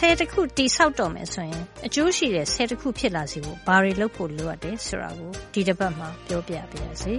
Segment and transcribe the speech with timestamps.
[0.00, 7.12] ဆယ်တခုတိဆောက်တော့မယ်ဆိုရင်အကျိုးရှိတဲ့ဆယ်တခုဖြစ်လာစေဖို့ဘာတွေလုပ်ဖို့လိုအပ်တယ်ဆိုတာကိုဒီတစ်ပတ်မှာပြောပြပါရစေ။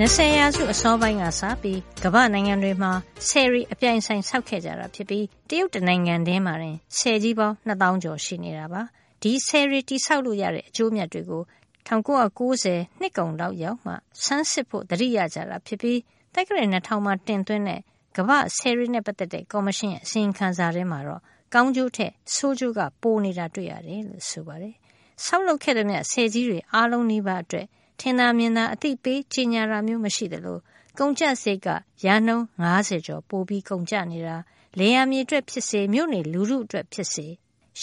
[0.00, 2.92] 20ရာစုအစောပိုင်းကစပြီးကမ္ဘာနိုင်ငံတွေမှာ
[3.28, 8.82] ဆယ်ရီအပြိုင်ဆိုင်ဆောက်ခဲ့ကြတာဖြစ်ပြီးတရုတ်တနိုင်ငံတည်းမှာတင်ဆယ်ကြီးပေါင်း2000ကျော်ရှိနေတာပါ။
[9.22, 11.42] ဒီဆယ်ရီတိဆောက်လို့ရတဲ့အကျိုးမြတ်တွေကို
[11.88, 13.92] 1990နှစ်ကုန်လောက်ရောက်မှ
[14.24, 15.98] ဆန်းစစ်ဖို့တတိရကြတာဖြစ်ပြီး
[16.34, 17.80] တက္ကရာ2000မှာတင်သွင်းတဲ့
[18.16, 21.20] ကမ္ဘာဆယ်ရီနဲ့ပတ်သက်တဲ့ကော်မရှင်ရဲ့အစီရင်ခံစာထဲမှာတော့
[21.54, 24.74] ကောင်းကျိုးထက်ဆိုးကျိုးကပိုနေတာတွေ့ရတယ်လို့ဆိုပါတယ်။
[25.24, 27.66] ဆောက်လုပ်ခဲ့တဲ့မြတ်ဆယ်ကြီးတွေအားလုံးနီးပါးအတွက်
[28.00, 30.58] ထင်သာမြင်သာအသိပေးကြီးညာတာမျိုးမရှိသလို
[30.98, 31.68] ကုန်ကျစရိတ်က
[32.06, 32.44] ရာနှုန်း
[32.76, 34.36] 90ကျော်ပိုပြီးကုန်ကျနေတာ
[34.78, 37.26] လေယာမြေအတွက်ဖြစ်စေမြို့နေလူမှုအတွက်ဖြစ်စေ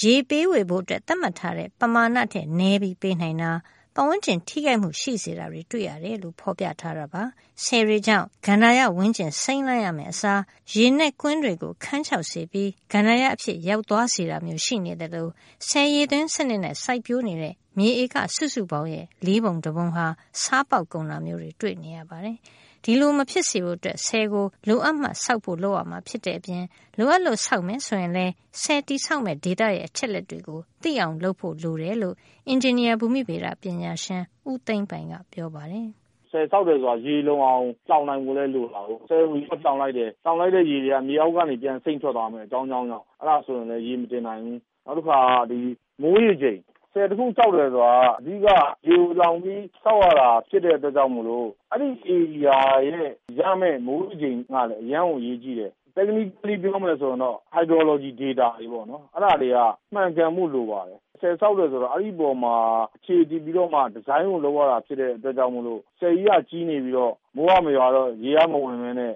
[0.01, 3.51] ရေပေးဝေဖို့အတွက်သတ်မှတ်ထားတဲ့ပမာဏထက်နည်းပြီးပေးနိုင်တာ
[3.99, 7.23] ပတ်ဝန်းကျင်ထိခိုက်မှုရှိစေတာတွေတွေ့ရတယ်လို့ဖော်ပြထားတာပါ။
[7.63, 10.41] ဆယ်ရီကြောင့်ကန္နာရဝန်းကျင်စိမ့်လိုက်ရမယ်အစား
[10.75, 15.31] ရေနဲ့ကွင်းတွေကိုခန်းချောက်စေပြီးကန္နာရအဖြစ်ရောက်သွားစေတာမျိုးရှိနေတယ်လို့
[15.67, 20.05] ဆယ်ရီသွင်းစနစ်နဲ့စိုက်ပျိုးနေတဲ့မြေဧကစုစုပေါင်းရဲ့လေးပုံတပုံဟာ
[20.41, 22.37] စားပေါက်ကုန်တာမျိုးတွေတွေ့နေရပါတယ်။
[22.83, 26.63] ဒီလိုမဖြစ်စေဖို့အတွက်ဆဲကိုလိုအပ်မှစောက်ဖို့လုပ်ရမှာဖြစ်တဲ့အပြင်
[26.97, 32.15] လိုအပ်လို့စောက်မယ်ဆိုရင်လည်းဆဲတီဆောက်မဲ့ဒေတာရဲ့အချက်လက်တွေကိုသိအောင်လုပ်ဖို့လိုတယ်လို့
[32.47, 35.87] အင်ဂျင်နီယာဘူမိဗေဒပညာရှင်ဦးသိမ့်ပိုင်ကပြောပါတယ်
[36.31, 45.19] ဆယ်ဆောက်တယ်ဆိုတာရေလုံအောင်တောင်းနိုင်ဖို့လဲလိုတာကိုဆယ်ကိုတောင်းလိုက်တယ်တောင်းလိုက်တဲ့ရေတွေကမြေအောက်ကနေပြန်စိမ့်ထွက်သွားမယ်အကြောင်းကြောင်းကြောင့်အဲ့ဒါဆိုရင်လည်းရေမတင်နိုင်ဘူးနောက်တစ်ခါ
[45.51, 45.59] ဒီ
[46.01, 46.59] မိုးရေချိန်
[46.91, 48.47] ဆည်တခုဆောက်တယ်ဆိုတာအဓိက
[48.87, 59.57] ရေကိုလှောင်ပြီးဆောက်ရတာဖြစ်တဲ့အတွက်ကြောင့်မို့လို့အဲဒီဧရိယာရဲ့ရမယ့်မိုးရေချိန်ကလည်းအရမ်းကိုအရေးကြီးတယ်။ Technically ပြောမယ်ဆိုရင်တော့ Hydrology data တွေပေါ့နော်။အဲဒါတွေက
[59.93, 62.55] မှန်ကန်ဖို့လိုပါတယ် ဆည်ဆောက်တယ်ဆိုတော့ အဲဒီအပေါ်မှာ
[62.95, 69.13] အခြေတည်ပြီးတော့မှ ဒီဇိုင်းကိုလုပ်ရတာ ဖြစ်တဲ့အတွက်ကြောင့်မို့လို့ ဆည်ကြီးက ကြီးနေပြီးတော့ မိုးကမရွာတော့ ရေကမဝင်ဘဲနဲ့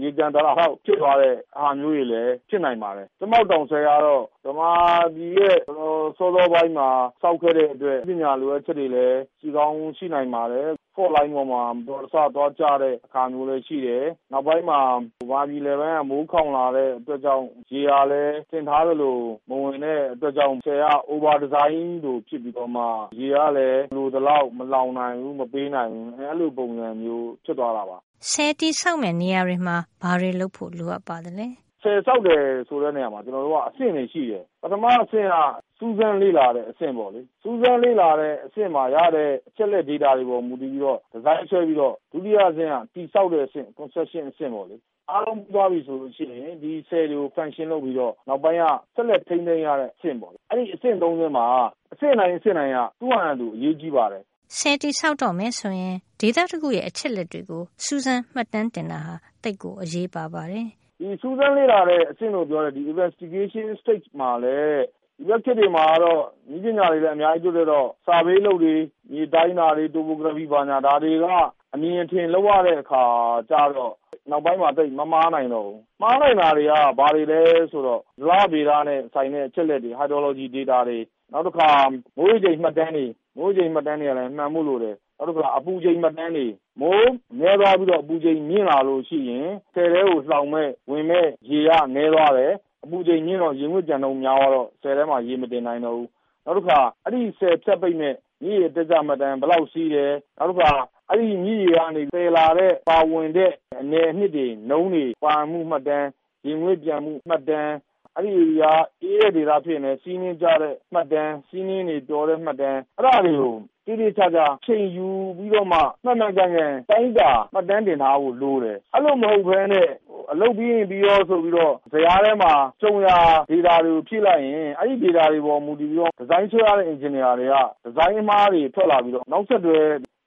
[0.00, 4.72] ရေကန်တလဟောက် ဖြစ်သွားတဲ့ဟာမျိုးတွေလည်း ဖြစ်နိုင်ပါတယ်။ကြက်မောက်တောင်ဆည်ကတော့ ဗမာ
[5.14, 6.88] ပြည်ရဲ့ စောစောပိုင်းမှာ
[7.22, 14.80] ဆောက်ခဲ့တဲ့အတွက် နည်းပညာလိုအပ်ချက်တွေလည်း ရှိကောင်းရှိနိုင်ပါတယ်။ Fault line ပေါ်မှာ မတော်တဆ သွားကျတဲ့အခါမျိုးလည်း ရှိတယ်။နောက်ပိုင်းမှာ
[15.20, 22.84] ဗမာပြည် လယ်ပိုင်းက မိုးခေါင်လာတဲ့အတွက်ကြောင့် ရေကလည်း ထင်ထားသလို မဝင်တဲ့အတွက်ကြောင့် ဆည်က Over Design လို ဖြစ်ပြီးတော့မှ
[23.20, 27.98] ရေကလည်း လိုသလောက် မလှောင်နိုင်ဘူး၊မပေးနိုင်ဘူး။အဲလို ပုံစံမျိုး ဖြစ်သွားတာပါ။
[28.30, 31.48] ဆည်တည်ဆောက်မယ့် နေရာတွေမှာ ဘာတွေလုပ်ဖို့ လိုအပ်ပါသလဲ
[31.82, 35.34] ဆည်ဆောက်တယ်ဆိုတဲ့နေရာမှာကျနော်တို့ကအဆင့်တွေရှိတယ်။ပထမအဆင့်က
[35.78, 44.76] စူးစမ်းလေ့လာတဲ့အဆင့်ပေါ့လေ။စူးစမ်းလေ့လာတဲ့အဆင့်မှာရတဲ့အချက်အလက်ဒေတာတွေပေါ်မူတည်ပြီးတော့ဒီဇိုင်းဆွဲပြီးတော့ဒုတိယအဆင့်ကတည်ဆောက်တဲ့အဆင့် Construction အဆင့်ပေါ့လေ။
[45.10, 51.46] အားလုံးပြီးသွားပြီဆိုလို့ရှိရင်ဒီဆည်တွေကို Function လုပ်ပြီးတော့နောက်ပိုင်းကဆက်လက်ထိန်းသိမ်းရတဲ့အဆင့်ပေါ့။အဲဒီအဆင့်သုံးဆင့်မှာ
[51.92, 54.22] အဆင့်တိုင်းအဆင့်တိုင်းကသူ့ဟာနဲ့သူအရေးကြီးပါတယ်
[54.58, 60.68] ဆည်တည်ဆောက်တော့မယ်ဆိုရင်ဒေသတခုရဲ့အချက်လက်တွေကိုစူးစမ်းမှတ်တမ်းတင်တာဟာသိပ်ကိုအရေးပါပါတယ်။
[61.02, 64.82] ဒီစူးစမ်းလေ့လာတဲ့အဆင့်လို့ပြောတဲ့ဒီ investigation stage မှာလည်း
[65.18, 68.74] ဒီဘက်ခေတ်တွေမှာတော့နည်းပညာတွေလည်းအများကြီးတိုးတက်တော့ survey လုပ်တွေ၊
[69.12, 71.26] မြေတိုင်းတာတွေ topography ဘာညာဒါတွေက
[71.74, 73.04] အမြင်အထင်လုပ်ရတဲ့အခါ
[73.50, 73.94] ကျတော့
[74.30, 77.40] နောက်ပိုင်းမှာသိပ်မမှားနိုင်တော့ဘူး။မှားနိုင်တာတွေကဘာတွေလဲ
[77.72, 80.98] ဆိုတော့ဇလဗေဒနဲ့ဆိုင်တဲ့အချက်အလက်တွေ hydrology data တွေ
[81.32, 81.70] နောက်တခါ
[82.16, 83.06] မိုးရေချိန်မှတ်တမ်းတွေ
[83.38, 86.46] မိုးရေချိန်မှတ်တမ်းတွေကလည်းမှန်ဖို့လိုတယ်။ နောက်တခါအပူချိန်မှတ်တမ်းတွေ
[86.80, 92.52] မိုးနည်းသွားပြီးတော့ အပူချိန်မြင့်လာလို့ရှိရင် ဆည်ထဲကိုလှောင်မယ့် ဝင်မယ့်ရေက နည်းသွားတယ်။
[92.84, 96.08] အပူချိန်မြင့်တော့ ရေငွေ့ပျံနှုန်းများသွားတော့ ဆည်ထဲမှာ ရေမတင်နိုင်တော့ဘူး။
[96.44, 100.70] နောက်တခါ အဲဒီဆည်ဖြတ်ပိတ်မယ့် မြစ်ရေအတက်အကျမှတ်တမ်း ဘယ်လောက်စီးတယ်။နောက်တခါ
[101.10, 106.06] အဲဒီမြစ်ရေကနေ သယ်လာတဲ့ ပါဝင်တဲ့ အနယ်အနှစ်တွေနှုန်းတွေပါဝင်မှုမှတ်တမ်း၊
[106.46, 107.72] ရေငွေ့ပျံမှုမှတ်တမ်း
[108.16, 108.72] အဲဒီဧရိယာ
[109.02, 113.56] အေးတဲ့ဒေသဖြစ်ရင်လည်း ဆီးနှင်းကျတဲ့မှတ်တမ်း၊ဆီးနှင်းတွေပျော်တဲ့မှတ်တမ်း အဲဒါတွေကို
[113.86, 119.88] သေသေချာချာအချိန်ယူပြီးတော့မှမှန်မှန်ကန်ကန်တိုင်းတာမှတ်တမ်းတင်ထားဖို့လိုတယ်။အဲလိုမဟုတ်ဘဲနဲ့
[120.32, 123.18] အလုပ်ပြီးရင်ပြီးရောဆိုပြီးတော့ဇယားထဲမှာကြုံရာ
[123.50, 127.54] ဒေတာတွေကိုဖြည့်လိုက်ရင်အဲဒီဒေတာတွေပေါ်မူတည်ပြီးတော့ဒီဇိုင်းဆွဲရတဲ့အင်ဂျင်နီယာတွေက
[127.84, 129.78] ဒီဇိုင်းအမှားတွေထွက်လာပြီးတော့နောက်ဆက်တွဲ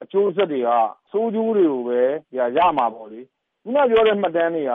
[0.03, 0.69] အကျိုးဆက်တွေက
[1.11, 2.01] ဆိုးကျိုးတွေကိုပဲ
[2.57, 3.21] ရမှာပေါ့လေ
[3.67, 4.73] ခုနပြောတဲ့မှတ်တမ်းတွေက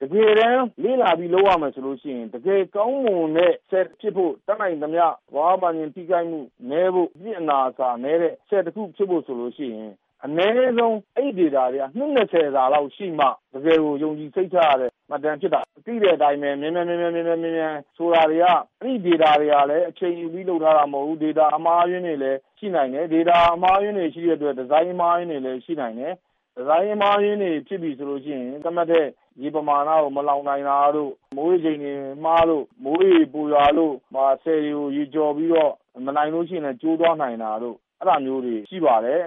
[0.00, 6.40] တကယ်တမ်းလေ့လာပြီးလုပ်ရမယ်ဆိုလို့ရှိရင်တကယ်ကောင်းမွန်တဲ့ဆည်ဖြစ်ဖို့တတ်နိုင်သမျှသဘာဝပတ်ဝန်းကျင်ထိခိုက်မှု
[6.70, 9.92] နည်းဖို့အပြစ်အနာအဆာနည်းတဲ့ဆည်တခုဖြစ်ဖို့ဆိုလို့ရှိရင်
[10.24, 18.46] အနည်းဆုံးအဲဒီဒေတာတွေကနှစ်၂၀စာလောက်ရှိမှတကယ်ကိုယုံကြည်စိတ်ချရတဲ့မှတ်တမ်းဖြစ်တာ။သိတဲ့အတိုင်းပဲမြန်မြန်မြန်မြန်ဆိုတာတွေက
[18.82, 26.14] အဲဒီဒေတာတွေကလည်းအချိန်ယူပြီးလုပ်ထားတာမဟုတ်ဘူး။ဒေတာအမှားအယွင်းတွေလည်းရှိနိုင်တယ်။ဒေတာအမှားအယွင်းတွေရှိတဲ့အတွက်ဒီဇိုင်းအမှားအယွင်းတွေလည်းရှိနိုင်တယ်
[26.56, 29.06] ဒီဇိုင်းအမှားအယွင်းတွေ ဖြစ်ပြီဆိုလို့ရှိရင် သတ်မှတ်တဲ့
[29.42, 31.94] ရေပမာဏကို မလှောင်နိုင်တာတို့ မိုးရေချိန်တွေ
[32.24, 33.94] မှားလို့ မိုးရေပိုရွာလို့
[34.42, 35.72] ဆည်တွေကို ရေကျော်ပြီးတော့
[36.06, 39.20] မနိုင်လို့ရှိရင်လည်း ကျိုးသွားနိုင်တာတို့ အဲဒါမျိုးတွေ ရှိပါတယ်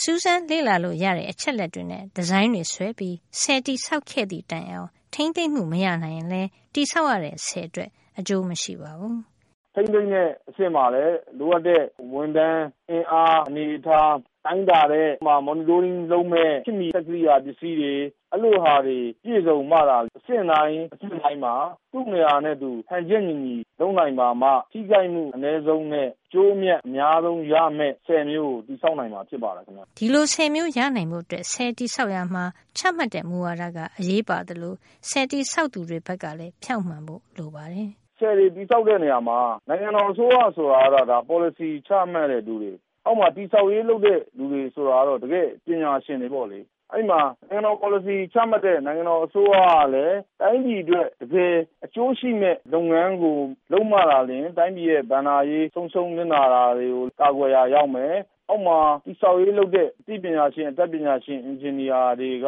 [0.00, 9.16] စူးစမ်းလေ့လာလို့ရတဲ့ အချက်လက်တွေနဲ့ ဒီဇိုင်းတွေဆွဲပြီးဆယ်တီဆောက်ခဲ့သည့်တိုင်အောင် ထိမ့်သိမ့်မှု မရနိုင်ရင်လည်းတိဆောက်ရတဲ့ ဆည်အတွက် အကျိုးမရှိပါဘူး။
[9.74, 11.82] ထိမ့်သိမ့်တဲ့အဆင့်မှာလည်း လိုအပ်တဲ့
[12.12, 14.12] ဝန်ထမ်း အင်အား အနေအထား
[14.46, 15.08] တိုင်းတာတဲ့
[15.48, 17.94] monitoring လုပ်မယ့် ခေတ်မီစက်ကိရိယာပစ္စည်းတွေ
[18.32, 21.54] အဲလိုဟာတွေ ပြည့်စုံမှသာ အဆင့်တိုင်းအဆင့်တိုင်းမှာ
[21.92, 32.44] သူ့နေရာနဲ့သူ ဟန်ချက်ညီညီလုပ်နိုင်ပါမှ ထိခိုက်မှုအနည်းဆုံးနဲ့ အကျိုးအမြတ် အများဆုံးရမယ့် ဆည်မျိုးကို တည်ဆောက်နိုင်မှာ ဖြစ်ပါတယ်ခင်ဗျ။ဒီလိုဆည်မျိုးရနိုင်ဖို့အတွက်ဆည်တည်ဆောက်ရာမှာ
[32.78, 34.74] ချမှတ်တဲ့မူဝါဒက အရေးပါသလို
[35.08, 37.88] ဆည်တည်ဆောက်သူတွေဘက်ကလည်း ဖြောင့်မှန်ဖို့ လိုပါတယ်။
[38.18, 39.38] ဆည်တွေ တည်ဆောက်တဲ့နေရာမှာ
[39.68, 42.72] နိုင်ငံတော်အစိုးရဆိုတာကတော့ဒါ policy ချမှတ်တဲ့သူတွေ
[43.06, 46.60] အောက်မှာ တည်ဆောက်ရေးလုပ်တဲ့ လူတွေဆိုတာကတော့ တကယ့်ပညာရှင်တွေပေါ့လေ။
[46.92, 47.20] အဲဒီမှာ
[47.50, 51.54] နိုင်ငံတော်ပေါ်လစီ ချမှတ်တဲ့ နိုင်ငံတော်အစိုးရကလည်း တိုင်းပြည်အတွက် တကယ်
[51.84, 53.38] အကျိုးရှိမယ့် လုပ်ငန်းကို
[53.72, 58.14] လုပ်မှသာလျှင် တိုင်းပြည်ရဲ့ ဘဏ္ဍာရေး ဆုံးရှုံးနစ်နာတာတွေကို ကာကွယ်ရာရောက်မယ်
[58.54, 62.46] အောက်မှာတည်ဆောက်ရေးလုပ်တဲ့အသိပညာရှင်အတတ်ပညာရှင်အင်ဂျင်နီယာတွေက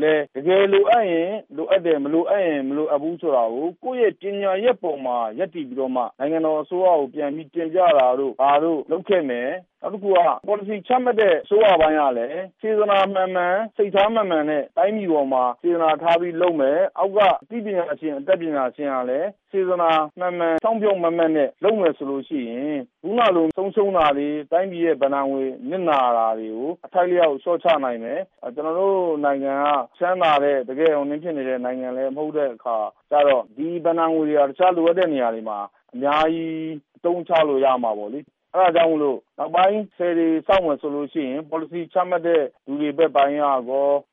[0.00, 9.50] လည်းတကယ်လိုအပ်ရင်လိုအပ်တယ်မလိုအပ်ရင်မလိုအပ်ဘူးဆိုတာကိုကိုယ့်ရဲ့ပညာရပ်ပေါ်မှာရပ်တည်ပြီးတော့မှနိုင်ငံတော်အစိုးရကိုပြန်ပြီးတင်ပြတာတို့ဘာတို့လုပ်ခဲ့မယ်
[9.82, 28.20] နောက်တခုက policy ချမှတ်တဲ့အစိုးရပိုင်းကလည်းစေတနာမှန်မှန်စိတ်ထားမှန်မှန်နဲ့တိုင်းပြည်ပေါ်မှာစေတနာထားပြီးလုပ်မယ်အောက်ကအသိပညာရှင်အတတ်ပညာရှင်ကလည်းစေတနာမှန်မှန်ဖြောင့်ဖြောင့်မတ်မတ်နဲ့လုပ်မယ်ဆိုလို့ရှိရင်ခုနလိုဆုံးရှုံးတာတွေတိုင်းပြည်ရဲ့ဘဏ္ဍာငွေနစ်နာတာတွေကိုအထိုက်လျောက်လျှော့ချနိုင်မယ်။
[28.54, 32.76] ကျနော်တို့နိုင်ငံကချမ်းသာတဲ့တကယ့်ဖြစ်နေတဲ့နိုင်ငံလည်းမဟုတ်တဲ့အခါ
[33.10, 35.58] ကျတော့ဒီဘဏ္ဍာငွေတွေဟာတခြားလိုအပ်တဲ့နေရာတွေမှာ
[35.94, 36.54] အများကြီး
[36.96, 38.20] အသုံးချလို့ရမှာပေါ့လေ။
[38.56, 43.56] အဲဒါကြောင့်မို့လို့နောက်ပိုင်းဆည်တွေဆောက်မယ်ဆိုလို့ရှိရင်ပေါ်လစီချမှတ်တဲ့လူတွေဘက်ပိုင်းကရော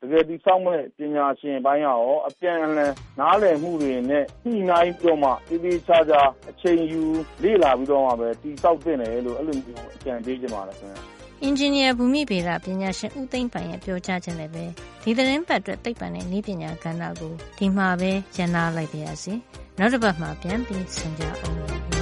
[0.02, 7.02] တကယ်တည်ဆောက်မယ့်ပညာရှင်ပိုင်းကရောအပြန်အလှန်နားလည်မှုတွေနဲ့ညှိနှိုင်းပြီးတော့မှသေသေချာချာအချိန်ယူ
[7.44, 11.00] လေ့လာပြီးတော့မှပဲတည်ဆောက်သင့်တယ်လို့အဲလိုမျိုးအကြံပေးချင်ပါတယ်ခင်ဗျ။
[11.44, 14.64] အင်ဂျင်နီယာဘူမိဗေဒပညာရှင်ဦးသိန်းပိုင်ရဲ့ပြောကြားချက်နဲ့ပဲ
[15.04, 19.34] ဒီသတင်းပတ်အတွက်သိပ္ပံနဲ့နည်းပညာကဏ္ဍကိုဒီမှာပဲရန်နာလိုက်ပါရစေ။
[19.80, 21.93] နောက်တစ်ပတ်မှာပြန်ပြီးဆင်ကြအောင်